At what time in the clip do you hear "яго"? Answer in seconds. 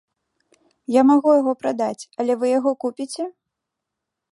1.41-1.53, 2.57-2.71